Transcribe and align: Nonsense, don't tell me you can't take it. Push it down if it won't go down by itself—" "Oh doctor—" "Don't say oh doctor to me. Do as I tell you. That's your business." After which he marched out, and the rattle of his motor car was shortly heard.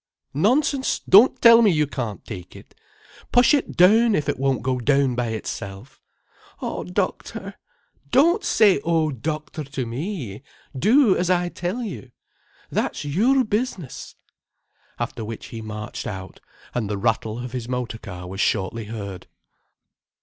Nonsense, 0.33 0.97
don't 1.07 1.39
tell 1.43 1.61
me 1.61 1.69
you 1.69 1.85
can't 1.85 2.25
take 2.25 2.55
it. 2.55 2.73
Push 3.31 3.53
it 3.53 3.77
down 3.77 4.15
if 4.15 4.27
it 4.27 4.39
won't 4.39 4.63
go 4.63 4.79
down 4.79 5.13
by 5.13 5.27
itself—" 5.27 6.01
"Oh 6.59 6.83
doctor—" 6.83 7.53
"Don't 8.09 8.43
say 8.43 8.81
oh 8.83 9.11
doctor 9.11 9.63
to 9.63 9.85
me. 9.85 10.41
Do 10.75 11.15
as 11.15 11.29
I 11.29 11.49
tell 11.49 11.83
you. 11.83 12.09
That's 12.71 13.05
your 13.05 13.43
business." 13.43 14.15
After 14.97 15.23
which 15.23 15.49
he 15.49 15.61
marched 15.61 16.07
out, 16.07 16.39
and 16.73 16.89
the 16.89 16.97
rattle 16.97 17.37
of 17.37 17.51
his 17.51 17.69
motor 17.69 17.99
car 17.99 18.25
was 18.25 18.41
shortly 18.41 18.85
heard. 18.85 19.27